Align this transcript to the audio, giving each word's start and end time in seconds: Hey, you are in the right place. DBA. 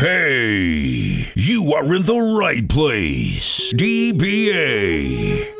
Hey, 0.00 1.30
you 1.34 1.74
are 1.74 1.94
in 1.94 2.04
the 2.04 2.18
right 2.18 2.66
place. 2.66 3.70
DBA. 3.74 5.59